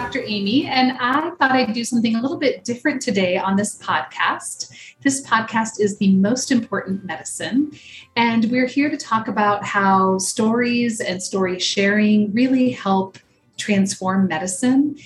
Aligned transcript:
Dr. 0.00 0.22
Amy, 0.26 0.64
and 0.64 0.92
I 0.98 1.28
thought 1.32 1.52
I'd 1.52 1.74
do 1.74 1.84
something 1.84 2.16
a 2.16 2.22
little 2.22 2.38
bit 2.38 2.64
different 2.64 3.02
today 3.02 3.36
on 3.36 3.54
this 3.54 3.76
podcast. 3.76 4.72
This 5.02 5.22
podcast 5.26 5.78
is 5.78 5.98
the 5.98 6.14
most 6.14 6.50
important 6.50 7.04
medicine, 7.04 7.72
and 8.16 8.46
we're 8.46 8.66
here 8.66 8.88
to 8.88 8.96
talk 8.96 9.28
about 9.28 9.62
how 9.62 10.16
stories 10.16 11.02
and 11.02 11.22
story 11.22 11.58
sharing 11.58 12.32
really 12.32 12.70
help 12.70 13.18
transform 13.60 14.26
medicine. 14.26 14.96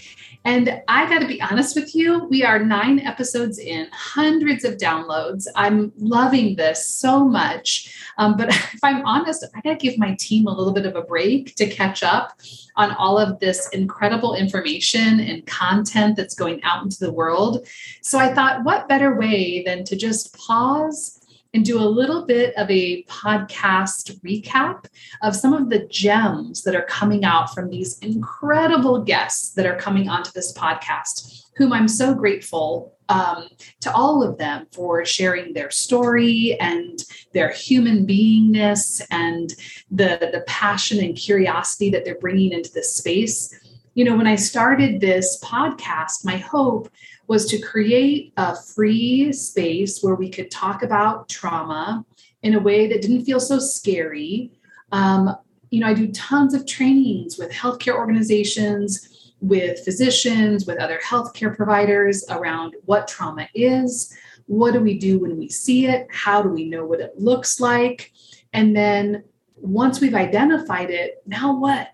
And 0.46 0.82
I 0.88 1.08
got 1.08 1.20
to 1.20 1.26
be 1.26 1.40
honest 1.40 1.74
with 1.74 1.94
you, 1.94 2.24
we 2.24 2.44
are 2.44 2.58
nine 2.58 3.00
episodes 3.00 3.58
in, 3.58 3.88
hundreds 3.92 4.64
of 4.64 4.76
downloads. 4.76 5.46
I'm 5.56 5.90
loving 5.96 6.56
this 6.56 6.86
so 6.86 7.24
much. 7.24 7.94
Um, 8.18 8.36
but 8.36 8.48
if 8.74 8.80
I'm 8.82 9.04
honest, 9.06 9.44
I 9.54 9.60
got 9.62 9.80
to 9.80 9.86
give 9.86 9.98
my 9.98 10.14
team 10.20 10.46
a 10.46 10.52
little 10.52 10.74
bit 10.74 10.84
of 10.84 10.96
a 10.96 11.02
break 11.02 11.54
to 11.56 11.66
catch 11.66 12.02
up 12.02 12.38
on 12.76 12.92
all 12.92 13.18
of 13.18 13.38
this 13.40 13.68
incredible 13.70 14.34
information 14.34 15.20
and 15.20 15.46
content 15.46 16.16
that's 16.16 16.34
going 16.34 16.62
out 16.62 16.82
into 16.82 16.98
the 16.98 17.12
world. 17.12 17.66
So 18.02 18.18
I 18.18 18.34
thought, 18.34 18.64
what 18.64 18.88
better 18.88 19.18
way 19.18 19.62
than 19.64 19.84
to 19.84 19.96
just 19.96 20.36
pause 20.36 21.13
and 21.54 21.64
do 21.64 21.78
a 21.78 21.86
little 21.86 22.26
bit 22.26 22.54
of 22.56 22.68
a 22.70 23.04
podcast 23.04 24.20
recap 24.20 24.86
of 25.22 25.36
some 25.36 25.54
of 25.54 25.70
the 25.70 25.86
gems 25.86 26.64
that 26.64 26.74
are 26.74 26.84
coming 26.86 27.24
out 27.24 27.54
from 27.54 27.70
these 27.70 27.98
incredible 28.00 29.02
guests 29.02 29.54
that 29.54 29.64
are 29.64 29.76
coming 29.76 30.08
onto 30.08 30.32
this 30.32 30.52
podcast, 30.52 31.44
whom 31.56 31.72
I'm 31.72 31.88
so 31.88 32.12
grateful 32.12 32.94
um, 33.08 33.48
to 33.80 33.92
all 33.94 34.22
of 34.22 34.38
them 34.38 34.66
for 34.72 35.04
sharing 35.04 35.52
their 35.52 35.70
story 35.70 36.56
and 36.58 36.98
their 37.32 37.50
human 37.50 38.06
beingness 38.06 39.02
and 39.10 39.50
the, 39.90 40.30
the 40.32 40.42
passion 40.46 41.04
and 41.04 41.16
curiosity 41.16 41.90
that 41.90 42.04
they're 42.04 42.18
bringing 42.18 42.52
into 42.52 42.72
this 42.72 42.96
space. 42.96 43.54
You 43.94 44.04
know, 44.04 44.16
when 44.16 44.26
I 44.26 44.34
started 44.34 45.00
this 45.00 45.40
podcast, 45.42 46.24
my 46.24 46.36
hope 46.36 46.90
was 47.28 47.46
to 47.46 47.60
create 47.60 48.32
a 48.36 48.56
free 48.56 49.32
space 49.32 50.02
where 50.02 50.16
we 50.16 50.28
could 50.28 50.50
talk 50.50 50.82
about 50.82 51.28
trauma 51.28 52.04
in 52.42 52.54
a 52.54 52.60
way 52.60 52.88
that 52.88 53.02
didn't 53.02 53.24
feel 53.24 53.38
so 53.38 53.60
scary. 53.60 54.50
Um, 54.90 55.36
you 55.70 55.80
know, 55.80 55.86
I 55.86 55.94
do 55.94 56.10
tons 56.10 56.54
of 56.54 56.66
trainings 56.66 57.38
with 57.38 57.52
healthcare 57.52 57.94
organizations, 57.94 59.32
with 59.40 59.84
physicians, 59.84 60.66
with 60.66 60.78
other 60.78 61.00
healthcare 61.04 61.56
providers 61.56 62.24
around 62.30 62.74
what 62.86 63.06
trauma 63.06 63.48
is, 63.54 64.12
what 64.46 64.72
do 64.72 64.80
we 64.80 64.98
do 64.98 65.20
when 65.20 65.38
we 65.38 65.48
see 65.48 65.86
it, 65.86 66.06
how 66.10 66.42
do 66.42 66.48
we 66.48 66.64
know 66.64 66.84
what 66.84 67.00
it 67.00 67.18
looks 67.18 67.60
like, 67.60 68.12
and 68.52 68.76
then 68.76 69.24
once 69.56 70.00
we've 70.00 70.14
identified 70.14 70.90
it, 70.90 71.22
now 71.26 71.56
what? 71.56 71.93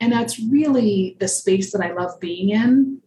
And 0.00 0.12
that's 0.12 0.40
really 0.40 1.16
the 1.20 1.28
space 1.28 1.72
that 1.72 1.82
I 1.82 1.92
love 1.92 2.18
being 2.20 2.50
in 2.50 3.00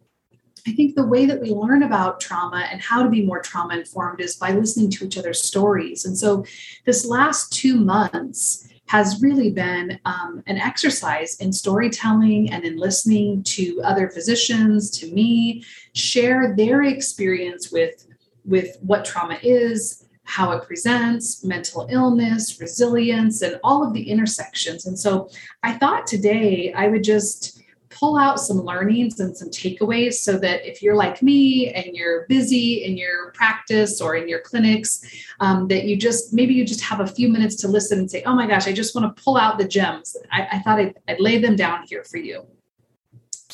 I 0.66 0.72
think 0.72 0.94
the 0.94 1.06
way 1.06 1.26
that 1.26 1.40
we 1.40 1.50
learn 1.50 1.82
about 1.82 2.20
trauma 2.20 2.66
and 2.70 2.80
how 2.80 3.02
to 3.02 3.10
be 3.10 3.24
more 3.24 3.40
trauma 3.40 3.76
informed 3.76 4.20
is 4.20 4.36
by 4.36 4.52
listening 4.52 4.90
to 4.92 5.04
each 5.04 5.18
other's 5.18 5.42
stories. 5.42 6.06
And 6.06 6.16
so, 6.16 6.44
this 6.86 7.04
last 7.04 7.52
two 7.52 7.76
months 7.76 8.68
has 8.86 9.22
really 9.22 9.50
been 9.50 9.98
um, 10.04 10.42
an 10.46 10.58
exercise 10.58 11.36
in 11.36 11.52
storytelling 11.52 12.50
and 12.50 12.64
in 12.64 12.76
listening 12.76 13.42
to 13.42 13.80
other 13.82 14.08
physicians, 14.08 14.90
to 14.90 15.10
me, 15.12 15.64
share 15.94 16.54
their 16.56 16.82
experience 16.82 17.70
with, 17.70 18.06
with 18.44 18.76
what 18.80 19.04
trauma 19.04 19.38
is, 19.42 20.03
how 20.24 20.52
it 20.52 20.66
presents, 20.66 21.44
mental 21.44 21.86
illness, 21.90 22.60
resilience, 22.60 23.42
and 23.42 23.60
all 23.62 23.86
of 23.86 23.92
the 23.92 24.10
intersections. 24.10 24.86
And 24.86 24.98
so, 24.98 25.28
I 25.62 25.72
thought 25.72 26.06
today 26.06 26.72
I 26.72 26.88
would 26.88 27.04
just 27.04 27.62
pull 27.94 28.16
out 28.16 28.40
some 28.40 28.60
learnings 28.60 29.20
and 29.20 29.36
some 29.36 29.48
takeaways 29.50 30.14
so 30.14 30.36
that 30.38 30.68
if 30.68 30.82
you're 30.82 30.96
like 30.96 31.22
me 31.22 31.72
and 31.72 31.94
you're 31.94 32.26
busy 32.26 32.84
in 32.84 32.96
your 32.96 33.30
practice 33.32 34.00
or 34.00 34.16
in 34.16 34.28
your 34.28 34.40
clinics, 34.40 35.00
um, 35.40 35.68
that 35.68 35.84
you 35.84 35.96
just 35.96 36.34
maybe 36.34 36.54
you 36.54 36.64
just 36.64 36.80
have 36.80 37.00
a 37.00 37.06
few 37.06 37.28
minutes 37.28 37.56
to 37.56 37.68
listen 37.68 38.00
and 38.00 38.10
say, 38.10 38.22
oh 38.24 38.34
my 38.34 38.46
gosh, 38.46 38.66
I 38.66 38.72
just 38.72 38.94
want 38.94 39.16
to 39.16 39.22
pull 39.22 39.36
out 39.36 39.58
the 39.58 39.68
gems. 39.68 40.16
I, 40.32 40.48
I 40.52 40.58
thought 40.60 40.80
I'd, 40.80 40.94
I'd 41.08 41.20
lay 41.20 41.38
them 41.38 41.56
down 41.56 41.86
here 41.88 42.04
for 42.04 42.18
you. 42.18 42.44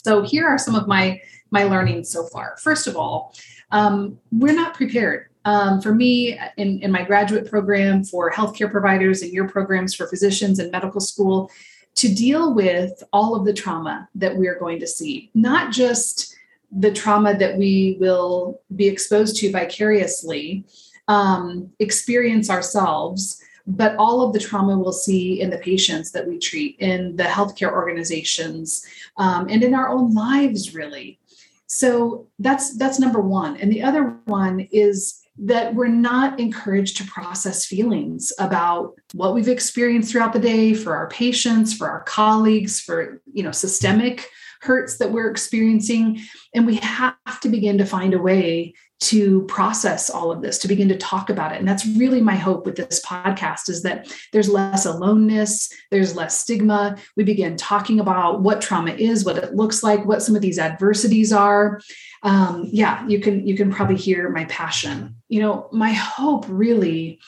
So 0.04 0.22
here 0.22 0.46
are 0.46 0.58
some 0.58 0.74
of 0.74 0.88
my 0.88 1.20
my 1.50 1.64
learnings 1.64 2.08
so 2.10 2.26
far. 2.26 2.56
First 2.62 2.86
of 2.86 2.96
all, 2.96 3.34
um, 3.72 4.18
we're 4.32 4.54
not 4.54 4.74
prepared. 4.74 5.29
Um, 5.44 5.80
for 5.80 5.94
me, 5.94 6.38
in, 6.56 6.80
in 6.80 6.90
my 6.90 7.02
graduate 7.02 7.48
program 7.48 8.04
for 8.04 8.30
healthcare 8.30 8.70
providers 8.70 9.22
and 9.22 9.32
your 9.32 9.48
programs 9.48 9.94
for 9.94 10.06
physicians 10.06 10.58
and 10.58 10.70
medical 10.70 11.00
school, 11.00 11.50
to 11.96 12.14
deal 12.14 12.54
with 12.54 13.02
all 13.12 13.34
of 13.34 13.44
the 13.44 13.52
trauma 13.52 14.08
that 14.14 14.36
we're 14.36 14.58
going 14.58 14.80
to 14.80 14.86
see, 14.86 15.30
not 15.34 15.72
just 15.72 16.36
the 16.70 16.92
trauma 16.92 17.36
that 17.36 17.56
we 17.56 17.96
will 17.98 18.60
be 18.76 18.86
exposed 18.86 19.36
to 19.36 19.50
vicariously, 19.50 20.64
um, 21.08 21.70
experience 21.80 22.48
ourselves, 22.48 23.42
but 23.66 23.96
all 23.96 24.22
of 24.22 24.32
the 24.32 24.38
trauma 24.38 24.78
we'll 24.78 24.92
see 24.92 25.40
in 25.40 25.50
the 25.50 25.58
patients 25.58 26.12
that 26.12 26.26
we 26.26 26.38
treat, 26.38 26.76
in 26.78 27.16
the 27.16 27.24
healthcare 27.24 27.72
organizations, 27.72 28.86
um, 29.16 29.48
and 29.48 29.62
in 29.62 29.74
our 29.74 29.88
own 29.88 30.14
lives, 30.14 30.74
really. 30.74 31.18
So 31.66 32.26
that's 32.38 32.76
that's 32.76 32.98
number 32.98 33.20
one. 33.20 33.56
And 33.56 33.70
the 33.70 33.82
other 33.82 34.16
one 34.24 34.60
is 34.72 35.20
that 35.42 35.74
we're 35.74 35.88
not 35.88 36.38
encouraged 36.38 36.98
to 36.98 37.04
process 37.04 37.64
feelings 37.64 38.32
about 38.38 38.94
what 39.14 39.34
we've 39.34 39.48
experienced 39.48 40.12
throughout 40.12 40.32
the 40.32 40.38
day 40.38 40.74
for 40.74 40.94
our 40.94 41.08
patients 41.08 41.74
for 41.74 41.88
our 41.88 42.02
colleagues 42.02 42.80
for 42.80 43.20
you 43.32 43.42
know 43.42 43.52
systemic 43.52 44.28
hurts 44.62 44.98
that 44.98 45.10
we're 45.10 45.30
experiencing. 45.30 46.20
And 46.54 46.66
we 46.66 46.76
have 46.76 47.40
to 47.42 47.48
begin 47.48 47.78
to 47.78 47.86
find 47.86 48.14
a 48.14 48.18
way 48.18 48.74
to 49.00 49.46
process 49.46 50.10
all 50.10 50.30
of 50.30 50.42
this 50.42 50.58
to 50.58 50.68
begin 50.68 50.88
to 50.90 50.96
talk 50.98 51.30
about 51.30 51.52
it. 51.52 51.58
And 51.58 51.66
that's 51.66 51.86
really 51.86 52.20
my 52.20 52.36
hope 52.36 52.66
with 52.66 52.76
this 52.76 53.02
podcast 53.02 53.70
is 53.70 53.82
that 53.82 54.14
there's 54.32 54.50
less 54.50 54.84
aloneness 54.84 55.72
there's 55.90 56.14
less 56.14 56.38
stigma. 56.38 56.96
We 57.16 57.24
begin 57.24 57.56
talking 57.56 57.98
about 57.98 58.42
what 58.42 58.60
trauma 58.60 58.92
is 58.92 59.24
what 59.24 59.38
it 59.38 59.54
looks 59.54 59.82
like 59.82 60.04
what 60.04 60.22
some 60.22 60.36
of 60.36 60.42
these 60.42 60.58
adversities 60.58 61.32
are. 61.32 61.80
Um, 62.22 62.68
yeah 62.70 63.08
you 63.08 63.20
can 63.20 63.46
you 63.46 63.56
can 63.56 63.72
probably 63.72 63.96
hear 63.96 64.28
my 64.28 64.44
passion 64.44 65.19
you 65.30 65.40
know 65.40 65.68
my 65.72 65.92
hope 65.92 66.44
really 66.48 67.18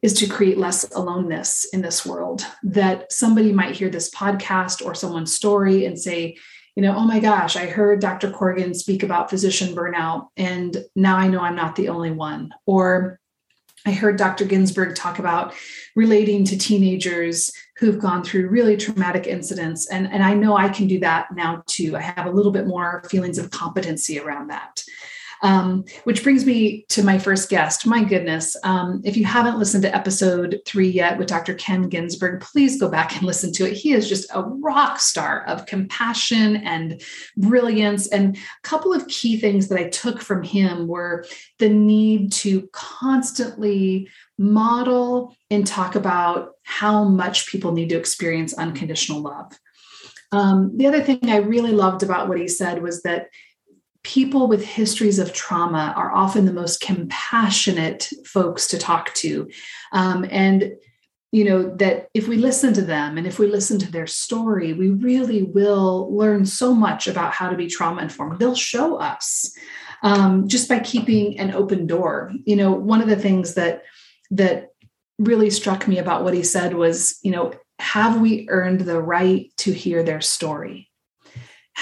is 0.00 0.14
to 0.14 0.26
create 0.26 0.58
less 0.58 0.90
aloneness 0.92 1.66
in 1.72 1.82
this 1.82 2.04
world 2.04 2.44
that 2.62 3.12
somebody 3.12 3.52
might 3.52 3.76
hear 3.76 3.90
this 3.90 4.10
podcast 4.10 4.84
or 4.84 4.94
someone's 4.94 5.34
story 5.34 5.84
and 5.84 5.98
say 5.98 6.36
you 6.74 6.82
know, 6.82 6.96
oh 6.96 7.04
my 7.04 7.20
gosh, 7.20 7.54
I 7.54 7.66
heard 7.66 8.00
Dr. 8.00 8.30
Corrigan 8.30 8.72
speak 8.72 9.02
about 9.02 9.28
physician 9.28 9.74
burnout, 9.74 10.28
and 10.38 10.74
now 10.96 11.18
I 11.18 11.28
know 11.28 11.40
I'm 11.40 11.54
not 11.54 11.76
the 11.76 11.90
only 11.90 12.10
one. 12.10 12.50
Or 12.64 13.20
I 13.84 13.92
heard 13.92 14.16
Dr. 14.16 14.44
Ginsburg 14.44 14.94
talk 14.94 15.18
about 15.18 15.54
relating 15.96 16.44
to 16.44 16.56
teenagers 16.56 17.50
who've 17.78 17.98
gone 17.98 18.22
through 18.22 18.48
really 18.48 18.76
traumatic 18.76 19.26
incidents. 19.26 19.88
And, 19.90 20.06
and 20.10 20.22
I 20.22 20.34
know 20.34 20.56
I 20.56 20.68
can 20.68 20.86
do 20.86 21.00
that 21.00 21.34
now 21.34 21.62
too. 21.66 21.96
I 21.96 22.00
have 22.00 22.26
a 22.26 22.30
little 22.30 22.52
bit 22.52 22.66
more 22.66 23.02
feelings 23.10 23.38
of 23.38 23.50
competency 23.50 24.20
around 24.20 24.48
that. 24.48 24.82
Um, 25.44 25.84
which 26.04 26.22
brings 26.22 26.46
me 26.46 26.86
to 26.90 27.02
my 27.02 27.18
first 27.18 27.50
guest. 27.50 27.84
My 27.84 28.04
goodness, 28.04 28.56
um, 28.62 29.02
if 29.04 29.16
you 29.16 29.24
haven't 29.24 29.58
listened 29.58 29.82
to 29.82 29.94
episode 29.94 30.60
three 30.66 30.88
yet 30.88 31.18
with 31.18 31.26
Dr. 31.26 31.54
Ken 31.54 31.88
Ginsburg, 31.88 32.40
please 32.40 32.80
go 32.80 32.88
back 32.88 33.16
and 33.16 33.24
listen 33.24 33.52
to 33.54 33.68
it. 33.68 33.72
He 33.72 33.92
is 33.92 34.08
just 34.08 34.30
a 34.32 34.44
rock 34.44 35.00
star 35.00 35.44
of 35.46 35.66
compassion 35.66 36.58
and 36.58 37.02
brilliance. 37.36 38.06
And 38.06 38.36
a 38.36 38.40
couple 38.62 38.92
of 38.92 39.08
key 39.08 39.36
things 39.36 39.66
that 39.66 39.78
I 39.80 39.88
took 39.88 40.20
from 40.20 40.44
him 40.44 40.86
were 40.86 41.24
the 41.58 41.68
need 41.68 42.30
to 42.34 42.68
constantly 42.72 44.08
model 44.38 45.36
and 45.50 45.66
talk 45.66 45.96
about 45.96 46.52
how 46.62 47.04
much 47.04 47.48
people 47.48 47.72
need 47.72 47.88
to 47.90 47.98
experience 47.98 48.54
unconditional 48.54 49.20
love. 49.20 49.58
Um, 50.32 50.76
the 50.76 50.86
other 50.86 51.02
thing 51.02 51.20
I 51.28 51.36
really 51.36 51.72
loved 51.72 52.02
about 52.02 52.28
what 52.28 52.40
he 52.40 52.48
said 52.48 52.82
was 52.82 53.02
that 53.02 53.28
people 54.02 54.48
with 54.48 54.64
histories 54.64 55.18
of 55.18 55.32
trauma 55.32 55.92
are 55.96 56.12
often 56.12 56.44
the 56.44 56.52
most 56.52 56.80
compassionate 56.80 58.08
folks 58.24 58.66
to 58.68 58.78
talk 58.78 59.12
to. 59.14 59.48
Um, 59.92 60.26
and 60.30 60.72
you 61.30 61.44
know 61.44 61.74
that 61.76 62.08
if 62.12 62.28
we 62.28 62.36
listen 62.36 62.74
to 62.74 62.82
them 62.82 63.16
and 63.16 63.26
if 63.26 63.38
we 63.38 63.46
listen 63.46 63.78
to 63.78 63.90
their 63.90 64.06
story 64.06 64.74
we 64.74 64.90
really 64.90 65.42
will 65.42 66.14
learn 66.14 66.44
so 66.44 66.74
much 66.74 67.06
about 67.06 67.32
how 67.32 67.48
to 67.48 67.56
be 67.56 67.68
trauma 67.68 68.02
informed 68.02 68.38
they'll 68.38 68.54
show 68.54 68.96
us 68.96 69.50
um, 70.02 70.46
just 70.46 70.68
by 70.68 70.78
keeping 70.80 71.38
an 71.38 71.52
open 71.52 71.86
door. 71.86 72.32
You 72.44 72.56
know 72.56 72.72
one 72.72 73.00
of 73.00 73.08
the 73.08 73.16
things 73.16 73.54
that 73.54 73.84
that 74.30 74.68
really 75.18 75.50
struck 75.50 75.88
me 75.88 75.98
about 75.98 76.24
what 76.24 76.34
he 76.34 76.42
said 76.42 76.74
was 76.74 77.18
you 77.22 77.30
know 77.30 77.52
have 77.78 78.20
we 78.20 78.46
earned 78.48 78.80
the 78.80 79.00
right 79.00 79.50
to 79.56 79.72
hear 79.72 80.02
their 80.02 80.20
story 80.20 80.90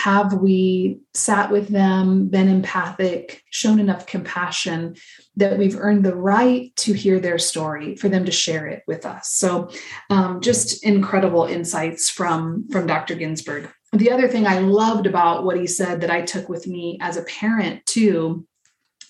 have 0.05 0.33
we 0.35 0.99
sat 1.13 1.51
with 1.51 1.69
them, 1.69 2.29
been 2.29 2.49
empathic, 2.49 3.43
shown 3.51 3.79
enough 3.79 4.07
compassion 4.07 4.97
that 5.37 5.59
we've 5.59 5.79
earned 5.79 6.05
the 6.07 6.17
right 6.17 6.75
to 6.77 6.95
hear 6.95 7.21
their 7.21 7.39
story 7.39 7.97
for 7.97 8.09
them 8.09 8.25
to 8.25 8.33
share 8.33 8.67
it 8.67 8.83
with 8.87 9.05
us? 9.05 9.31
So, 9.33 9.71
um, 10.09 10.41
just 10.41 10.83
incredible 10.85 11.45
insights 11.45 12.09
from 12.09 12.67
from 12.71 12.87
Dr. 12.87 13.15
Ginsburg. 13.15 13.71
the 13.93 14.11
other 14.11 14.29
thing 14.29 14.47
I 14.47 14.61
loved 14.61 15.07
about 15.07 15.45
what 15.45 15.59
he 15.59 15.67
said 15.67 16.01
that 16.01 16.11
I 16.11 16.23
took 16.23 16.49
with 16.49 16.67
me 16.67 16.97
as 17.03 17.19
a 17.19 17.25
parent 17.25 17.85
too 17.85 18.47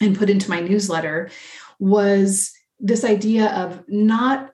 and 0.00 0.19
put 0.19 0.31
into 0.31 0.50
my 0.50 0.60
newsletter 0.60 1.31
was 1.78 2.52
this 2.81 3.04
idea 3.04 3.46
of 3.54 3.84
not 3.88 4.50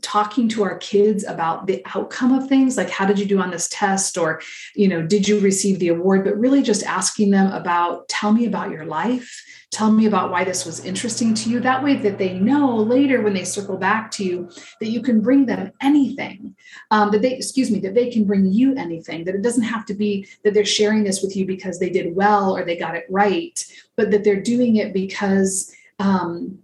talking 0.00 0.48
to 0.48 0.62
our 0.62 0.78
kids 0.78 1.24
about 1.24 1.66
the 1.66 1.82
outcome 1.94 2.32
of 2.32 2.48
things 2.48 2.76
like 2.76 2.90
how 2.90 3.04
did 3.04 3.18
you 3.18 3.26
do 3.26 3.40
on 3.40 3.50
this 3.50 3.68
test? 3.70 4.16
Or 4.16 4.40
you 4.74 4.88
know 4.88 5.02
did 5.02 5.28
you 5.28 5.40
receive 5.40 5.78
the 5.78 5.88
award? 5.88 6.24
But 6.24 6.38
really 6.38 6.62
just 6.62 6.84
asking 6.84 7.30
them 7.30 7.52
about 7.52 8.08
tell 8.08 8.32
me 8.32 8.46
about 8.46 8.70
your 8.70 8.84
life. 8.84 9.44
Tell 9.70 9.92
me 9.92 10.06
about 10.06 10.30
why 10.30 10.44
this 10.44 10.64
was 10.64 10.84
interesting 10.84 11.34
to 11.34 11.50
you. 11.50 11.60
That 11.60 11.84
way 11.84 11.96
that 11.96 12.16
they 12.16 12.38
know 12.38 12.76
later 12.76 13.20
when 13.20 13.34
they 13.34 13.44
circle 13.44 13.76
back 13.76 14.10
to 14.12 14.24
you 14.24 14.50
that 14.80 14.88
you 14.88 15.02
can 15.02 15.20
bring 15.20 15.44
them 15.44 15.72
anything 15.82 16.56
um, 16.90 17.10
that 17.10 17.22
they 17.22 17.34
excuse 17.34 17.70
me 17.70 17.80
that 17.80 17.94
they 17.94 18.10
can 18.10 18.24
bring 18.24 18.46
you 18.46 18.74
anything 18.76 19.24
that 19.24 19.34
it 19.34 19.42
doesn't 19.42 19.62
have 19.62 19.84
to 19.86 19.94
be 19.94 20.26
that 20.44 20.54
they're 20.54 20.64
sharing 20.64 21.04
this 21.04 21.22
with 21.22 21.36
you 21.36 21.46
because 21.46 21.78
they 21.78 21.90
did 21.90 22.14
well 22.14 22.56
or 22.56 22.64
they 22.64 22.76
got 22.76 22.94
it 22.94 23.04
right 23.10 23.64
but 23.96 24.10
that 24.10 24.24
they're 24.24 24.42
doing 24.42 24.76
it 24.76 24.92
because 24.92 25.74
um, 25.98 26.58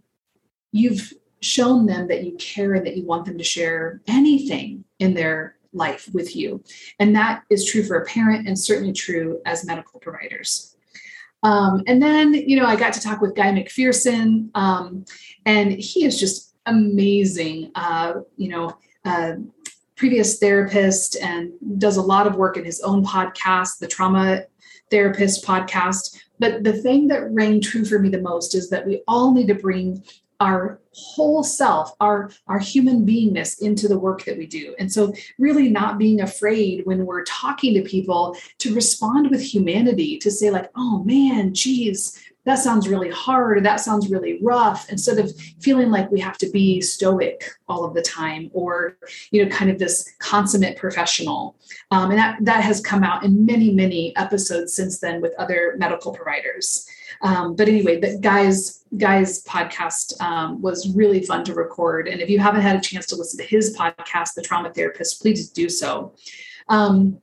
you've 0.73 1.13
shown 1.45 1.87
them 1.87 2.09
that 2.09 2.25
you 2.25 2.37
care 2.37 2.75
and 2.75 2.87
that 2.87 2.97
you 2.97 3.05
want 3.05 3.25
them 3.27 3.39
to 3.39 3.45
share 3.45 4.01
anything 4.07 4.85
in 4.99 5.15
their 5.15 5.57
life 5.73 6.09
with 6.13 6.35
you. 6.35 6.63
And 6.99 7.15
that 7.17 7.43
is 7.51 7.65
true 7.65 7.83
for 7.83 7.97
a 7.97 8.05
parent 8.07 8.47
and 8.47 8.59
certainly 8.59 8.93
true 8.93 9.41
as 9.45 9.67
medical 9.67 10.01
providers. 10.01 10.77
Um, 11.43 11.83
and 11.87 12.03
then, 12.03 12.33
you 12.33 12.57
know, 12.57 12.65
I 12.65 12.77
got 12.77 12.95
to 12.95 13.01
talk 13.01 13.21
with 13.21 13.35
Guy 13.35 13.53
Macpherson, 13.53 14.51
um, 14.55 15.05
and 15.45 15.73
he 15.73 16.05
is 16.05 16.19
just 16.19 16.55
amazing. 16.65 17.71
Uh, 17.75 18.21
you 18.37 18.49
know, 18.49 18.79
uh, 19.05 19.35
previous 19.95 20.39
therapist 20.39 21.17
and 21.17 21.53
does 21.79 21.99
a 21.99 22.03
lot 22.03 22.27
of 22.27 22.37
work 22.37 22.57
in 22.57 22.65
his 22.65 22.81
own 22.81 23.05
podcast, 23.05 23.79
the 23.79 23.87
Trauma 23.87 24.45
Therapist 24.91 25.45
podcast. 25.45 26.19
But 26.39 26.65
the 26.65 26.73
thing 26.73 27.09
that 27.09 27.31
rang 27.31 27.61
true 27.61 27.85
for 27.85 27.99
me 27.99 28.09
the 28.09 28.21
most 28.21 28.55
is 28.55 28.71
that 28.71 28.87
we 28.87 29.03
all 29.07 29.33
need 29.33 29.49
to 29.49 29.55
bring 29.55 30.03
our 30.41 30.81
whole 30.93 31.43
self 31.43 31.93
our 32.01 32.31
our 32.47 32.59
human 32.59 33.05
beingness 33.07 33.61
into 33.61 33.89
the 33.89 33.99
work 33.99 34.25
that 34.25 34.39
we 34.39 34.47
do. 34.47 34.75
And 34.79 34.93
so 34.93 35.13
really 35.39 35.69
not 35.69 35.99
being 35.99 36.21
afraid 36.21 36.87
when 36.87 37.07
we're 37.07 37.25
talking 37.25 37.75
to 37.75 37.83
people 37.83 38.37
to 38.59 38.75
respond 38.75 39.31
with 39.31 39.43
humanity 39.43 40.19
to 40.19 40.31
say 40.31 40.51
like 40.51 40.71
oh 40.77 41.03
man 41.05 41.55
geez 41.55 42.21
that 42.45 42.59
sounds 42.59 42.89
really 42.89 43.11
hard. 43.11 43.65
That 43.65 43.81
sounds 43.81 44.11
really 44.11 44.39
rough 44.43 44.91
instead 44.91 45.19
of 45.19 45.35
feeling 45.61 45.91
like 45.91 46.11
we 46.11 46.21
have 46.21 46.39
to 46.39 46.51
be 46.51 46.81
stoic 46.81 47.51
all 47.69 47.85
of 47.85 47.95
the 47.95 48.03
time 48.03 48.51
or 48.53 48.99
you 49.31 49.43
know 49.43 49.51
kind 49.51 49.71
of 49.71 49.79
this 49.79 50.13
consummate 50.19 50.77
professional. 50.77 51.57
Um, 51.91 52.11
and 52.11 52.19
that 52.19 52.39
that 52.43 52.63
has 52.63 52.81
come 52.81 53.03
out 53.03 53.25
in 53.25 53.47
many 53.47 53.73
many 53.73 54.15
episodes 54.17 54.75
since 54.75 55.01
then 55.01 55.21
with 55.21 55.35
other 55.39 55.75
medical 55.79 56.13
providers 56.13 56.87
um, 57.25 57.57
but 57.57 57.69
anyway 57.69 57.99
the 57.99 58.17
guys 58.21 58.85
guys 58.97 59.43
podcast 59.45 60.21
um, 60.21 60.63
was 60.63 60.95
really 60.95 61.23
fun 61.23 61.45
to 61.45 61.55
record 61.55 62.07
and 62.07 62.21
if 62.21 62.31
you 62.31 62.39
haven't 62.39 62.61
had 62.61 62.77
a 62.77 62.81
chance 62.81 63.07
to 63.07 63.17
listen 63.17 63.39
to 63.39 63.45
his 63.45 63.77
podcast 63.77 64.35
the 64.35 64.43
trauma 64.43 64.73
therapist 64.73 65.21
please 65.21 65.51
do 65.51 65.69
so 65.69 66.15
um, 66.69 67.21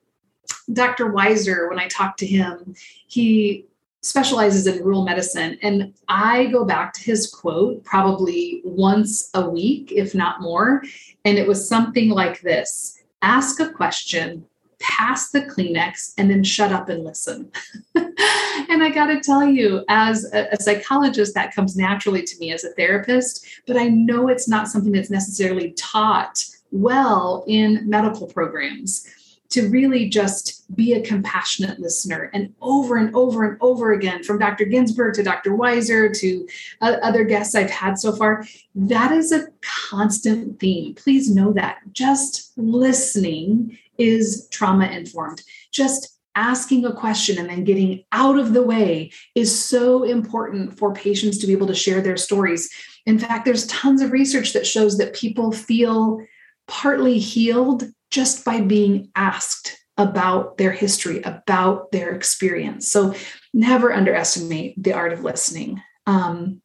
dr 0.74 1.13
weiser 1.13 1.69
when 1.69 1.80
i 1.80 1.88
talked 1.88 2.19
to 2.19 2.25
him 2.25 2.75
he 3.07 3.65
specializes 4.01 4.68
in 4.68 4.83
rural 4.83 5.03
medicine. 5.03 5.57
And 5.62 5.94
I 6.07 6.48
go 6.48 6.65
back 6.65 6.94
to 6.94 7.03
his 7.03 7.27
quote 7.27 7.83
probably 7.83 8.62
once 8.63 9.30
a 9.33 9.48
week, 9.48 9.92
if 9.92 10.15
not 10.15 10.42
more. 10.42 10.83
And 11.24 11.38
it 11.38 11.48
was 11.48 11.68
something 11.68 12.09
like 12.09 12.42
this 12.42 12.98
ask 13.21 13.59
a 13.59 13.69
question, 13.69 14.45
pass 14.81 15.30
the 15.31 15.42
Kleenex, 15.42 16.13
and 16.18 16.30
then 16.30 16.44
shut 16.44 16.72
up 16.72 16.89
and 16.89 17.04
listen. 17.04 17.51
and 17.95 18.83
I 18.83 18.92
got 18.94 19.07
to 19.07 19.19
tell 19.19 19.45
you, 19.45 19.83
as 19.88 20.31
a, 20.33 20.48
a, 20.51 20.62
psychologist, 20.62 21.33
that 21.36 21.54
comes 21.56 21.78
naturally 21.78 22.24
to 22.24 22.39
me 22.39 22.51
as 22.51 22.63
a 22.63 22.72
therapist, 22.72 23.45
but 23.68 23.78
I 23.78 23.88
know 23.88 24.28
it's 24.28 24.50
not 24.50 24.68
something 24.68 24.92
that's 24.92 25.10
necessarily 25.10 25.72
taught 25.72 26.44
well 26.72 27.44
in 27.48 27.88
medical 27.89 28.28
programs 28.28 29.07
to 29.51 29.69
really 29.69 30.09
just 30.09 30.75
be 30.75 30.94
a 30.94 31.01
compassionate 31.01 31.80
listener. 31.80 32.30
And 32.33 32.53
over 32.62 32.98
and 32.98 33.13
over 33.15 33.44
and 33.44 33.57
over 33.62 33.94
again 33.94 34.24
from 34.24 34.39
dr 34.39 34.63
ginsburg 34.65 35.13
to 35.15 35.24
dr 35.24 35.50
weiser 35.51 36.18
to 36.19 36.48
uh, 36.81 36.98
other 37.03 37.24
guests 37.24 37.56
i've 37.56 37.69
had 37.69 38.00
so 38.00 38.15
far 38.15 38.45
that 38.75 39.12
is 39.12 39.31
a 39.31 39.48
constant 39.62 40.59
theme. 40.59 40.95
Please 40.95 41.30
know 41.30 41.51
that. 41.53 41.80
Just 41.92 42.53
listening 42.57 43.77
is 43.98 44.48
trauma 44.51 44.88
informed 44.88 45.44
just 45.71 46.18
asking 46.36 46.86
a 46.86 46.94
question 46.94 47.38
and 47.38 47.50
then 47.50 47.63
getting 47.63 48.03
out 48.13 48.39
of 48.39 48.53
the 48.53 48.63
way 48.63 49.12
is 49.36 49.63
so 49.63 50.03
important 50.03 50.77
for 50.77 50.94
patients 50.94 51.38
to 51.38 51.45
be 51.45 51.51
able 51.51 51.68
to 51.68 51.75
share 51.75 52.01
their 52.01 52.15
stories. 52.15 52.69
In 53.06 53.19
fact 53.19 53.44
there's 53.44 53.68
tons 53.68 54.01
of 54.01 54.12
research 54.12 54.53
that 54.53 54.65
shows 54.65 54.98
that 54.98 55.13
people 55.13 55.51
feel 55.51 56.25
partly 56.68 57.19
healed 57.19 57.83
just 58.12 58.46
by 58.46 58.62
being 58.62 59.10
asked 59.16 59.78
about 59.98 60.58
their 60.58 60.72
history, 60.72 61.22
about 61.22 61.92
their 61.92 62.13
experience. 62.13 62.92
So 62.92 63.16
never 63.54 63.94
underestimate 63.94 64.81
the 64.81 64.94
art 64.94 65.13
of 65.13 65.24
listening. 65.24 65.81
Um, 66.06 66.62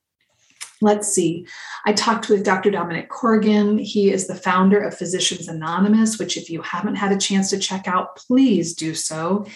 let's 0.81 1.09
see. 1.09 1.47
I 1.85 1.93
talked 1.93 2.29
with 2.29 2.45
Dr. 2.45 2.71
Dominic 2.71 3.09
Corrigan. 3.09 3.79
He 3.79 4.11
is 4.11 4.27
the 4.27 4.35
founder 4.35 4.81
of 4.81 4.97
Physicians 4.97 5.49
Anonymous, 5.49 6.19
which, 6.19 6.37
if 6.37 6.51
you 6.51 6.63
haven't 6.63 6.97
had 6.97 7.13
a 7.13 7.19
chance 7.19 7.51
to 7.51 7.59
check 7.59 7.89
out, 7.89 8.17
please 8.17 8.75
do 8.75 8.95
so. 8.95 9.47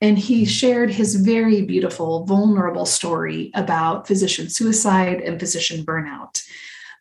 And 0.00 0.18
he 0.18 0.44
shared 0.44 0.90
his 0.90 1.14
very 1.14 1.62
beautiful, 1.62 2.24
vulnerable 2.24 2.86
story 2.86 3.52
about 3.54 4.08
physician 4.08 4.48
suicide 4.48 5.20
and 5.20 5.38
physician 5.38 5.84
burnout 5.84 6.42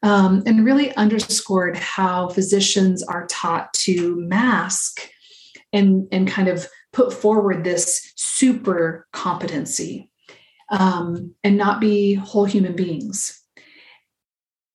um, 0.04 0.44
and 0.46 0.66
really 0.66 0.96
underscored 0.96 1.78
how 1.78 2.30
physicians 2.30 3.04
are 3.04 3.28
taught 3.28 3.74
to 3.74 4.16
mask 4.16 5.10
and, 5.74 6.08
and 6.12 6.28
kind 6.28 6.48
of 6.48 6.68
put 6.92 7.14
forward 7.14 7.64
this 7.64 8.12
super 8.16 9.08
competency 9.14 10.10
um, 10.72 11.34
and 11.44 11.58
not 11.58 11.80
be 11.80 12.16
whole 12.16 12.46
human 12.46 12.76
beings. 12.76 13.42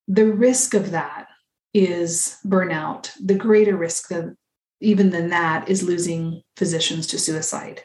The 0.08 0.26
risk 0.26 0.74
of 0.74 0.92
that 0.92 1.26
is 1.74 2.38
burnout. 2.46 3.10
The 3.22 3.34
greater 3.34 3.76
risk 3.76 4.10
even 4.80 5.10
than 5.10 5.30
that 5.30 5.68
is 5.68 5.82
losing 5.82 6.42
physicians 6.56 7.06
to 7.08 7.18
suicide. 7.18 7.82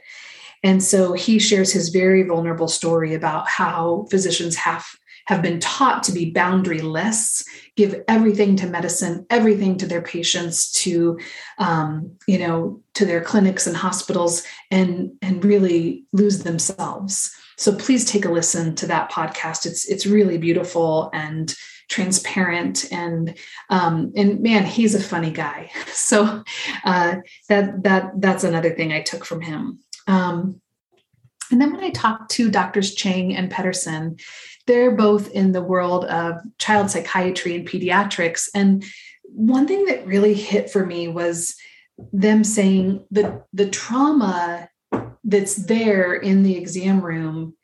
And 0.64 0.84
so 0.84 1.14
he 1.14 1.40
shares 1.40 1.72
his 1.72 1.90
very 1.90 2.24
vulnerable 2.24 2.68
story 2.68 3.16
about 3.16 3.50
how 3.50 4.06
physicians 4.12 4.56
have 4.58 4.86
have 5.26 5.42
been 5.42 5.60
taught 5.60 6.04
to 6.04 6.12
be 6.12 6.34
boundaryless, 6.34 7.46
give 7.76 8.02
everything 8.08 8.56
to 8.58 8.68
medicine, 8.68 9.26
everything 9.30 9.78
to 9.78 9.88
their 9.88 10.02
patients, 10.02 10.72
to 10.72 11.20
um, 11.58 12.12
you 12.28 12.40
know, 12.40 12.82
to 12.94 13.06
their 13.06 13.22
clinics 13.22 13.68
and 13.68 13.78
hospitals, 13.78 14.44
and 14.70 15.12
and 15.22 15.44
really 15.46 16.06
lose 16.12 16.44
themselves. 16.44 17.34
So 17.58 17.76
please 17.76 18.06
take 18.06 18.26
a 18.26 18.32
listen 18.32 18.76
to 18.76 18.88
that 18.88 19.12
podcast. 19.12 19.66
It's 19.66 19.88
it's 19.88 20.06
really 20.06 20.38
beautiful 20.38 21.10
and 21.14 21.56
transparent 21.92 22.86
and 22.92 23.38
um, 23.70 24.14
and 24.16 24.40
man 24.40 24.66
he's 24.66 24.96
a 24.96 25.04
funny 25.04 25.30
guy 25.30 25.70
so 25.88 26.42
uh, 26.86 27.16
that 27.50 27.84
that 27.84 28.12
that's 28.16 28.46
another 28.46 28.72
thing 28.72 28.94
i 28.94 29.02
took 29.02 29.26
from 29.26 29.42
him 29.42 29.80
um, 30.08 30.62
and 31.52 31.60
then 31.60 31.72
when 31.74 31.84
i 31.84 31.90
talked 31.90 32.32
to 32.32 32.50
doctors 32.50 32.96
chang 32.96 33.36
and 33.36 33.52
pedersen 33.52 34.16
they're 34.68 34.92
both 34.92 35.30
in 35.32 35.52
the 35.52 35.62
world 35.62 36.06
of 36.06 36.42
child 36.58 36.90
psychiatry 36.90 37.56
and 37.56 37.68
pediatrics. 37.68 38.50
And 38.54 38.84
one 39.24 39.68
thing 39.68 39.86
that 39.86 40.06
really 40.06 40.34
hit 40.34 40.70
for 40.70 40.86
me 40.86 41.08
was 41.08 41.56
them 42.12 42.44
saying 42.44 43.06
that 43.12 43.46
the 43.54 43.70
trauma 43.70 44.70
that's 45.24 45.56
there 45.56 46.14
in 46.14 46.44
the 46.44 46.58
exam 46.58 47.02
room 47.02 47.56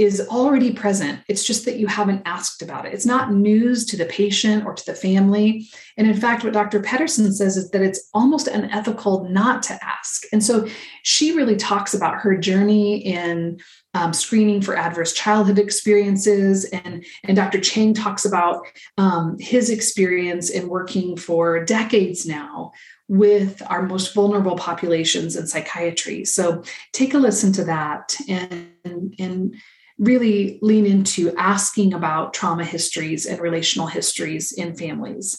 is 0.00 0.26
already 0.30 0.72
present. 0.72 1.20
It's 1.28 1.44
just 1.44 1.66
that 1.66 1.76
you 1.76 1.86
haven't 1.86 2.22
asked 2.24 2.62
about 2.62 2.86
it. 2.86 2.94
It's 2.94 3.04
not 3.04 3.34
news 3.34 3.84
to 3.84 3.98
the 3.98 4.06
patient 4.06 4.64
or 4.64 4.72
to 4.72 4.86
the 4.86 4.94
family. 4.94 5.68
And 5.98 6.08
in 6.08 6.16
fact, 6.16 6.42
what 6.42 6.54
Dr. 6.54 6.80
Pedersen 6.80 7.30
says 7.34 7.58
is 7.58 7.70
that 7.72 7.82
it's 7.82 8.08
almost 8.14 8.48
unethical 8.48 9.28
not 9.28 9.62
to 9.64 9.78
ask. 9.84 10.22
And 10.32 10.42
so 10.42 10.66
she 11.02 11.36
really 11.36 11.54
talks 11.54 11.92
about 11.92 12.14
her 12.22 12.34
journey 12.34 12.96
in 12.96 13.60
um, 13.92 14.14
screening 14.14 14.62
for 14.62 14.74
adverse 14.74 15.12
childhood 15.12 15.58
experiences. 15.58 16.64
And, 16.64 17.04
and 17.24 17.36
Dr. 17.36 17.60
Chang 17.60 17.92
talks 17.92 18.24
about 18.24 18.64
um, 18.96 19.36
his 19.38 19.68
experience 19.68 20.48
in 20.48 20.70
working 20.70 21.14
for 21.14 21.62
decades 21.62 22.24
now 22.24 22.72
with 23.06 23.62
our 23.66 23.82
most 23.82 24.14
vulnerable 24.14 24.56
populations 24.56 25.36
in 25.36 25.46
psychiatry. 25.46 26.24
So 26.24 26.62
take 26.94 27.12
a 27.12 27.18
listen 27.18 27.52
to 27.52 27.64
that 27.64 28.16
and, 28.30 29.14
and 29.18 29.54
really 30.00 30.58
lean 30.62 30.86
into 30.86 31.32
asking 31.36 31.92
about 31.92 32.32
trauma 32.32 32.64
histories 32.64 33.26
and 33.26 33.38
relational 33.38 33.86
histories 33.86 34.50
in 34.50 34.74
families. 34.74 35.38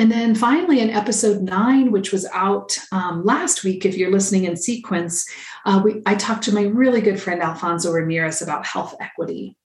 and 0.00 0.10
then 0.10 0.34
finally, 0.34 0.80
in 0.80 0.90
episode 0.90 1.42
nine, 1.42 1.90
which 1.90 2.12
was 2.12 2.24
out 2.32 2.78
um, 2.92 3.24
last 3.24 3.64
week, 3.64 3.84
if 3.84 3.96
you're 3.96 4.12
listening 4.12 4.44
in 4.44 4.56
sequence, 4.56 5.28
uh, 5.66 5.80
we, 5.84 6.02
I 6.06 6.14
talked 6.14 6.44
to 6.44 6.54
my 6.54 6.62
really 6.62 7.00
good 7.00 7.20
friend 7.20 7.42
Alfonso 7.42 7.92
Ramirez 7.92 8.40
about 8.40 8.64
health 8.64 8.94
equity. 9.00 9.56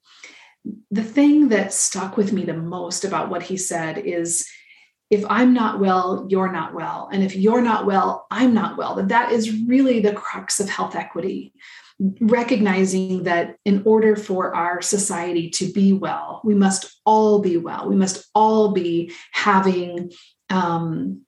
The 0.91 1.03
thing 1.03 1.49
that 1.49 1.71
stuck 1.71 2.17
with 2.17 2.33
me 2.33 2.43
the 2.43 2.53
most 2.53 3.05
about 3.05 3.29
what 3.29 3.43
he 3.43 3.57
said 3.57 3.97
is 3.99 4.45
if 5.09 5.23
I'm 5.29 5.53
not 5.53 5.79
well, 5.79 6.25
you're 6.29 6.51
not 6.51 6.73
well. 6.73 7.09
And 7.13 7.23
if 7.23 7.35
you're 7.35 7.61
not 7.61 7.85
well, 7.85 8.25
I'm 8.31 8.53
not 8.55 8.77
well. 8.77 8.95
That 8.95 9.09
that 9.09 9.31
is 9.31 9.61
really 9.67 9.99
the 9.99 10.13
crux 10.13 10.59
of 10.59 10.67
health 10.67 10.95
equity. 10.95 11.53
Recognizing 12.19 13.23
that 13.23 13.55
in 13.65 13.83
order 13.85 14.15
for 14.15 14.55
our 14.55 14.81
society 14.81 15.49
to 15.51 15.71
be 15.71 15.93
well, 15.93 16.41
we 16.43 16.55
must 16.55 16.99
all 17.05 17.39
be 17.39 17.57
well. 17.57 17.87
We 17.87 17.95
must 17.95 18.27
all 18.33 18.71
be 18.71 19.13
having 19.31 20.11
um, 20.49 21.21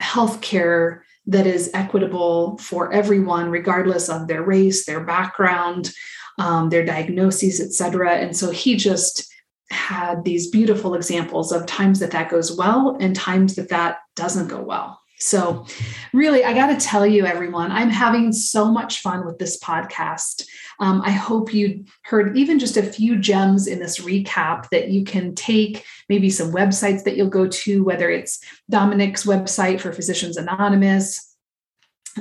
health 0.00 0.40
care 0.40 1.04
that 1.26 1.46
is 1.46 1.70
equitable 1.74 2.56
for 2.58 2.92
everyone, 2.92 3.50
regardless 3.50 4.08
of 4.08 4.28
their 4.28 4.42
race, 4.42 4.86
their 4.86 5.04
background, 5.04 5.90
um, 6.38 6.70
their 6.70 6.84
diagnoses, 6.84 7.60
et 7.60 7.72
cetera. 7.72 8.12
And 8.12 8.36
so 8.36 8.50
he 8.50 8.76
just 8.76 9.32
had 9.70 10.24
these 10.24 10.50
beautiful 10.50 10.94
examples 10.94 11.50
of 11.50 11.66
times 11.66 11.98
that 11.98 12.12
that 12.12 12.30
goes 12.30 12.56
well 12.56 12.96
and 13.00 13.16
times 13.16 13.56
that 13.56 13.70
that 13.70 13.98
doesn't 14.14 14.48
go 14.48 14.60
well. 14.60 15.00
So, 15.20 15.66
really, 16.12 16.44
I 16.44 16.52
got 16.52 16.66
to 16.78 16.86
tell 16.86 17.06
you, 17.06 17.24
everyone, 17.24 17.70
I'm 17.70 17.90
having 17.90 18.32
so 18.32 18.70
much 18.70 19.00
fun 19.00 19.24
with 19.24 19.38
this 19.38 19.58
podcast. 19.60 20.44
Um, 20.80 21.02
I 21.02 21.12
hope 21.12 21.54
you 21.54 21.84
heard 22.02 22.36
even 22.36 22.58
just 22.58 22.76
a 22.76 22.82
few 22.82 23.16
gems 23.18 23.66
in 23.66 23.78
this 23.78 24.00
recap 24.00 24.68
that 24.70 24.90
you 24.90 25.04
can 25.04 25.34
take, 25.34 25.84
maybe 26.08 26.30
some 26.30 26.52
websites 26.52 27.04
that 27.04 27.16
you'll 27.16 27.28
go 27.28 27.46
to, 27.46 27.84
whether 27.84 28.10
it's 28.10 28.40
Dominic's 28.68 29.24
website 29.24 29.80
for 29.80 29.92
Physicians 29.92 30.36
Anonymous, 30.36 31.34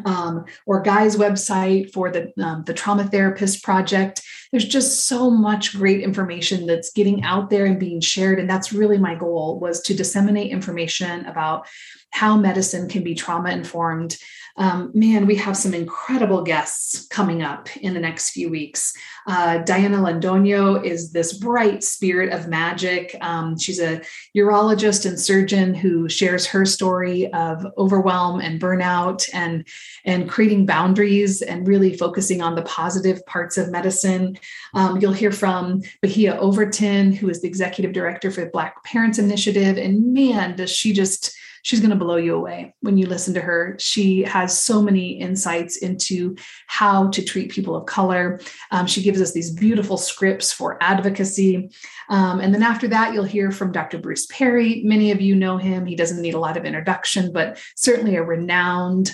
um, 0.05 0.45
or 0.65 0.81
Guy's 0.81 1.15
website 1.15 1.91
for 1.91 2.11
the 2.11 2.31
um, 2.43 2.63
the 2.65 2.73
Trauma 2.73 3.05
Therapist 3.05 3.63
Project. 3.63 4.21
There's 4.53 4.65
just 4.65 5.07
so 5.07 5.31
much 5.31 5.75
great 5.75 6.01
information 6.01 6.67
that's 6.67 6.91
getting 6.91 7.23
out 7.23 7.49
there 7.49 7.65
and 7.65 7.79
being 7.79 7.99
shared, 7.99 8.37
and 8.37 8.47
that's 8.47 8.71
really 8.71 8.99
my 8.99 9.15
goal 9.15 9.59
was 9.59 9.81
to 9.81 9.95
disseminate 9.95 10.51
information 10.51 11.25
about 11.25 11.65
how 12.11 12.37
medicine 12.37 12.87
can 12.87 13.03
be 13.03 13.15
trauma 13.15 13.49
informed 13.49 14.15
um, 14.55 14.91
man, 14.93 15.25
we 15.25 15.35
have 15.35 15.57
some 15.57 15.73
incredible 15.73 16.43
guests 16.43 17.07
coming 17.07 17.41
up 17.41 17.75
in 17.77 17.95
the 17.95 17.99
next 17.99 18.31
few 18.31 18.49
weeks. 18.49 18.93
Uh, 19.25 19.59
Diana 19.59 19.97
Londoño 19.97 20.83
is 20.83 21.11
this 21.11 21.33
bright 21.33 21.83
spirit 21.83 22.31
of 22.31 22.47
magic. 22.47 23.15
Um, 23.21 23.57
she's 23.57 23.79
a 23.79 24.01
urologist 24.37 25.07
and 25.07 25.19
surgeon 25.19 25.73
who 25.73 26.07
shares 26.07 26.45
her 26.45 26.65
story 26.65 27.31
of 27.33 27.65
overwhelm 27.79 28.41
and 28.41 28.61
burnout 28.61 29.27
and, 29.33 29.67
and 30.05 30.29
creating 30.29 30.67
boundaries 30.67 31.41
and 31.41 31.67
really 31.67 31.97
focusing 31.97 32.41
on 32.41 32.53
the 32.53 32.63
positive 32.63 33.25
parts 33.25 33.57
of 33.57 33.71
medicine. 33.71 34.37
Um, 34.73 34.99
you'll 34.99 35.13
hear 35.13 35.31
from 35.31 35.81
Bahia 36.01 36.37
Overton, 36.37 37.11
who 37.11 37.29
is 37.29 37.41
the 37.41 37.47
executive 37.47 37.93
director 37.93 38.31
for 38.31 38.41
the 38.41 38.51
Black 38.51 38.83
Parents 38.83 39.19
Initiative. 39.19 39.77
And 39.77 40.13
man, 40.13 40.55
does 40.55 40.71
she 40.71 40.93
just 40.93 41.35
she's 41.63 41.79
going 41.79 41.89
to 41.89 41.95
blow 41.95 42.17
you 42.17 42.35
away 42.35 42.75
when 42.81 42.97
you 42.97 43.07
listen 43.07 43.33
to 43.33 43.41
her. 43.41 43.75
She 43.79 44.21
has 44.23 44.59
so 44.59 44.81
many 44.81 45.13
insights 45.13 45.77
into 45.77 46.35
how 46.67 47.09
to 47.09 47.23
treat 47.23 47.51
people 47.51 47.75
of 47.75 47.85
color. 47.85 48.39
Um, 48.69 48.85
she 48.85 49.01
gives 49.01 49.21
us 49.21 49.31
these 49.31 49.49
beautiful 49.49 49.97
scripts 49.97 50.51
for 50.51 50.77
advocacy. 50.81 51.71
Um, 52.09 52.39
and 52.41 52.53
then 52.53 52.63
after 52.63 52.87
that, 52.89 53.13
you'll 53.13 53.23
hear 53.23 53.49
from 53.49 53.71
Dr. 53.71 53.97
Bruce 53.97 54.27
Perry. 54.27 54.83
Many 54.83 55.11
of 55.11 55.21
you 55.21 55.35
know 55.35 55.57
him. 55.57 55.85
He 55.85 55.95
doesn't 55.95 56.21
need 56.21 56.35
a 56.35 56.39
lot 56.39 56.57
of 56.57 56.65
introduction, 56.65 57.31
but 57.31 57.57
certainly 57.75 58.17
a 58.17 58.23
renowned 58.23 59.11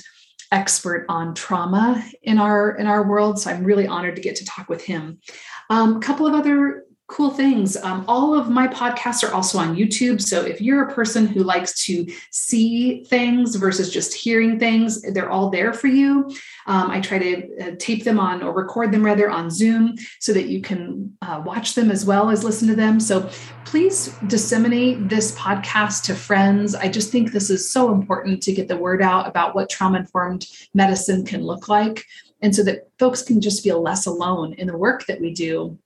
expert 0.51 1.05
on 1.09 1.35
trauma 1.35 2.03
in 2.23 2.39
our 2.39 2.75
in 2.75 2.87
our 2.87 3.07
world. 3.07 3.39
So 3.39 3.51
i'm 3.51 3.63
really 3.63 3.87
honored 3.87 4.15
to 4.15 4.21
get 4.21 4.35
to 4.37 4.45
talk 4.45 4.69
with 4.69 4.83
him. 4.83 5.19
A 5.69 5.73
um, 5.73 6.01
couple 6.01 6.25
of 6.25 6.33
other 6.33 6.85
cool 7.09 7.31
things. 7.31 7.75
Um, 7.75 8.05
all 8.07 8.37
of 8.37 8.49
my 8.49 8.67
podcasts 8.67 9.27
are 9.27 9.33
also 9.33 9.57
on 9.57 9.75
YouTube. 9.75 10.21
So 10.21 10.41
if 10.41 10.61
you're 10.61 10.87
a 10.87 10.93
person 10.93 11.25
who 11.25 11.43
likes 11.43 11.83
to 11.85 12.07
see 12.29 13.03
things 13.05 13.55
versus 13.55 13.91
just 13.91 14.13
hearing 14.13 14.59
things, 14.59 15.01
they're 15.01 15.29
all 15.29 15.49
there 15.49 15.73
for 15.73 15.87
you. 15.87 16.29
Um, 16.67 16.91
I 16.91 17.01
try 17.01 17.17
to 17.17 17.57
uh, 17.57 17.75
tape 17.79 18.03
them 18.03 18.19
on 18.19 18.43
or 18.43 18.53
record 18.53 18.91
them 18.91 19.03
rather 19.03 19.27
on 19.27 19.49
Zoom 19.49 19.95
so 20.19 20.33
that 20.33 20.49
you 20.49 20.61
can 20.61 21.17
uh, 21.23 21.41
watch 21.43 21.73
them 21.73 21.89
as 21.89 22.05
well 22.05 22.29
as 22.29 22.43
listen 22.43 22.67
to 22.67 22.75
them. 22.75 22.99
So 22.99 23.27
please 23.65 24.15
disseminate 24.27 25.09
this 25.09 25.35
podcast 25.35 26.03
to 26.03 26.15
friends. 26.15 26.75
I 26.75 26.89
just 26.89 27.11
think 27.11 27.31
this 27.31 27.49
is 27.49 27.67
so 27.67 27.91
important 27.91 28.43
to 28.43 28.53
get 28.53 28.67
the 28.67 28.77
word 28.77 29.01
out 29.01 29.27
about 29.27 29.55
what 29.55 29.71
trauma 29.71 29.97
informed 29.97 30.45
medicine 30.75 31.25
can 31.25 31.41
look 31.41 31.67
like. 31.67 32.05
And 32.43 32.55
so 32.55 32.61
that 32.63 32.87
folks 32.99 33.23
can 33.23 33.41
just 33.41 33.63
feel 33.63 33.81
less 33.81 34.05
alone 34.05 34.53
in 34.53 34.67
the 34.67 34.77
work 34.77 35.07
that 35.07 35.19
we 35.19 35.33
do 35.33 35.79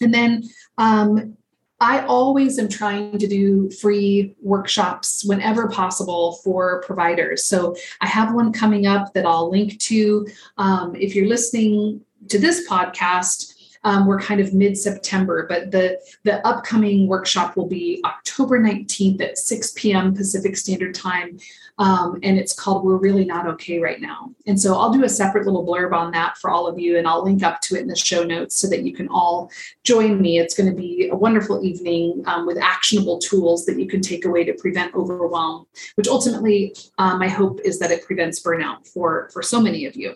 and 0.00 0.12
then 0.12 0.44
um, 0.78 1.36
I 1.80 2.00
always 2.06 2.58
am 2.58 2.68
trying 2.68 3.18
to 3.18 3.26
do 3.26 3.70
free 3.70 4.34
workshops 4.42 5.24
whenever 5.24 5.68
possible 5.68 6.36
for 6.44 6.82
providers. 6.82 7.44
So 7.44 7.76
I 8.00 8.06
have 8.06 8.34
one 8.34 8.52
coming 8.52 8.86
up 8.86 9.12
that 9.14 9.26
I'll 9.26 9.50
link 9.50 9.78
to. 9.80 10.26
Um, 10.56 10.96
if 10.96 11.14
you're 11.14 11.28
listening 11.28 12.00
to 12.28 12.38
this 12.38 12.68
podcast, 12.68 13.54
um, 13.84 14.06
we're 14.06 14.20
kind 14.20 14.40
of 14.40 14.54
mid-September, 14.54 15.46
but 15.48 15.70
the 15.70 15.98
the 16.24 16.46
upcoming 16.46 17.06
workshop 17.06 17.56
will 17.56 17.68
be 17.68 18.00
October 18.04 18.58
19th 18.60 19.20
at 19.20 19.38
6 19.38 19.72
p.m. 19.72 20.14
Pacific 20.14 20.56
Standard 20.56 20.94
Time. 20.94 21.38
Um, 21.78 22.18
and 22.24 22.36
it's 22.38 22.52
called 22.52 22.84
We're 22.84 22.96
Really 22.96 23.24
Not 23.24 23.46
Okay 23.46 23.78
Right 23.78 24.00
Now. 24.00 24.34
And 24.46 24.60
so 24.60 24.76
I'll 24.76 24.92
do 24.92 25.04
a 25.04 25.08
separate 25.08 25.46
little 25.46 25.64
blurb 25.64 25.92
on 25.92 26.10
that 26.10 26.36
for 26.38 26.50
all 26.50 26.66
of 26.66 26.78
you, 26.78 26.98
and 26.98 27.06
I'll 27.06 27.22
link 27.22 27.44
up 27.44 27.60
to 27.62 27.76
it 27.76 27.82
in 27.82 27.86
the 27.86 27.96
show 27.96 28.24
notes 28.24 28.56
so 28.56 28.68
that 28.68 28.82
you 28.82 28.92
can 28.92 29.08
all 29.08 29.50
join 29.84 30.20
me. 30.20 30.38
It's 30.38 30.56
going 30.56 30.68
to 30.68 30.74
be 30.74 31.08
a 31.08 31.14
wonderful 31.14 31.64
evening 31.64 32.24
um, 32.26 32.46
with 32.46 32.58
actionable 32.58 33.18
tools 33.18 33.64
that 33.66 33.78
you 33.78 33.86
can 33.86 34.00
take 34.00 34.24
away 34.24 34.44
to 34.44 34.54
prevent 34.54 34.94
overwhelm, 34.94 35.66
which 35.94 36.08
ultimately, 36.08 36.74
um, 36.98 37.20
my 37.20 37.28
hope 37.28 37.60
is 37.64 37.78
that 37.78 37.92
it 37.92 38.04
prevents 38.04 38.42
burnout 38.42 38.86
for, 38.88 39.30
for 39.32 39.42
so 39.42 39.60
many 39.60 39.86
of 39.86 39.94
you. 39.94 40.14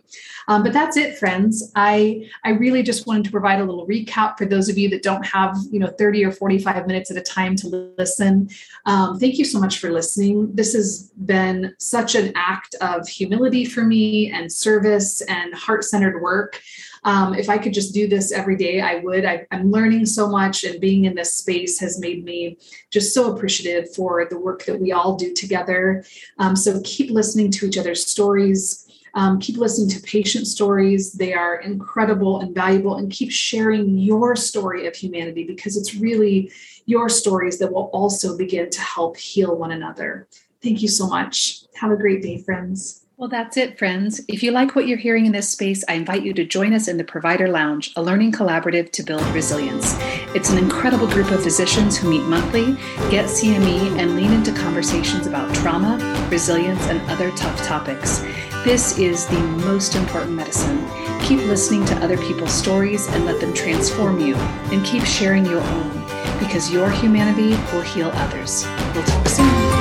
Um, 0.49 0.65
but 0.65 0.73
that's 0.73 0.97
it, 0.97 1.17
friends. 1.17 1.71
I, 1.77 2.29
I 2.45 2.51
really 2.51 2.83
just 2.83 3.07
wanted 3.07 3.25
to 3.25 3.31
provide 3.31 3.52
a 3.61 3.65
little 3.65 3.87
recap 3.87 4.39
for 4.39 4.45
those 4.45 4.69
of 4.69 4.79
you 4.79 4.89
that 4.91 5.03
don't 5.03 5.25
have, 5.25 5.57
you 5.71 5.79
know, 5.79 5.89
30 5.99 6.25
or 6.25 6.33
45 6.33 6.87
minutes 6.87 7.11
at 7.11 7.17
a 7.17 7.23
time 7.23 7.57
to 7.57 7.95
listen. 7.99 8.49
Um, 8.87 9.19
thank 9.19 9.39
you 9.39 9.45
so 9.45 9.59
much 9.59 9.79
for 9.79 9.91
listening. 9.91 10.55
This 10.55 10.75
has 10.75 11.11
been 11.25 11.75
such 11.79 12.15
an 12.15 12.33
act 12.35 12.75
of 12.81 13.09
humility 13.09 13.65
for 13.65 13.83
me 13.83 14.31
and 14.31 14.53
service 14.53 15.21
and 15.23 15.55
heart 15.55 15.85
centered 15.85 16.23
work. 16.23 16.61
Um, 17.05 17.35
if 17.35 17.49
I 17.49 17.59
could 17.59 17.75
just 17.75 17.93
do 17.93 18.07
this 18.07 18.31
every 18.31 18.57
day, 18.57 18.81
I 18.81 18.97
would. 18.97 19.25
I, 19.25 19.47
am 19.51 19.71
learning 19.71 20.07
so 20.07 20.29
much, 20.29 20.63
and 20.63 20.81
being 20.81 21.05
in 21.05 21.17
this 21.17 21.35
space 21.35 21.81
has 21.81 21.99
made 21.99 22.25
me 22.25 22.59
just 22.91 23.13
so 23.13 23.35
appreciative 23.35 23.93
for 23.93 24.27
the 24.31 24.39
work 24.39 24.65
that 24.67 24.81
we 24.81 24.93
all 24.93 25.17
do 25.17 25.35
together. 25.35 26.05
Um, 26.39 26.55
so 26.55 26.81
keep 26.85 27.11
listening 27.11 27.51
to 27.53 27.67
each 27.67 27.77
other's 27.77 28.07
stories. 28.07 28.82
Um, 29.15 29.39
keep 29.41 29.59
listening 29.59 29.91
to 29.91 30.01
patient 30.01 30.47
stories. 30.47 31.13
They 31.13 31.35
are 31.35 31.61
incredible 31.61 32.41
and 32.41 32.55
valuable, 32.55 32.97
and 32.97 33.11
keep 33.11 33.31
sharing 33.31 33.99
your 33.99 34.37
story 34.37 34.87
of 34.87 34.95
humanity 34.95 35.45
because 35.45 35.77
it's 35.77 35.95
really 35.95 36.51
your 36.87 37.09
stories 37.09 37.59
that 37.59 37.73
will 37.73 37.91
also 37.93 38.37
begin 38.37 38.71
to 38.71 38.81
help 38.81 39.17
heal 39.17 39.55
one 39.57 39.71
another. 39.71 40.29
Thank 40.63 40.81
you 40.83 40.89
so 40.89 41.07
much. 41.09 41.61
Have 41.75 41.91
a 41.91 41.97
great 41.97 42.23
day, 42.23 42.39
friends. 42.39 43.03
Well, 43.19 43.29
that's 43.29 43.57
it, 43.57 43.79
friends. 43.79 44.21
If 44.27 44.43
you 44.43 44.51
like 44.51 44.75
what 44.75 44.89
you're 44.89 44.99
hearing 44.99 45.27
in 45.27 45.33
this 45.33 45.49
space, 45.49 45.85
I 45.89 45.95
invite 45.95 46.25
you 46.25 46.33
to 46.35 46.45
join 46.45 46.73
us 46.73 46.89
in 46.89 46.97
the 46.97 47.05
Provider 47.05 47.47
Lounge, 47.47 47.93
a 47.95 48.03
learning 48.03 48.33
collaborative 48.33 48.91
to 48.93 49.03
build 49.05 49.23
resilience. 49.27 49.95
It's 50.35 50.51
an 50.51 50.59
incredible 50.59 51.07
group 51.07 51.31
of 51.31 51.41
physicians 51.41 51.97
who 51.97 52.11
meet 52.11 52.25
monthly, 52.25 52.73
get 53.11 53.27
CME, 53.27 53.97
and 53.99 54.17
lean 54.17 54.33
into 54.33 54.53
conversations 54.53 55.29
about 55.29 55.55
trauma, 55.55 55.99
resilience, 56.31 56.83
and 56.87 57.01
other 57.11 57.31
tough 57.37 57.63
topics. 57.65 58.25
This 58.65 58.97
is 58.97 59.27
the 59.27 59.41
most 59.67 59.97
important 59.97 60.35
medicine. 60.35 60.89
Keep 61.23 61.41
listening 61.49 61.85
to 61.87 61.97
other 61.97 62.17
people's 62.17 62.53
stories 62.53 63.09
and 63.09 63.25
let 63.27 63.41
them 63.41 63.53
transform 63.53 64.21
you, 64.21 64.37
and 64.37 64.85
keep 64.85 65.03
sharing 65.03 65.45
your 65.45 65.61
own 65.61 65.91
because 66.39 66.73
your 66.73 66.89
humanity 66.89 67.51
will 67.73 67.81
heal 67.81 68.11
others. 68.15 68.65
We'll 68.95 69.05
talk 69.05 69.27
soon. 69.27 69.72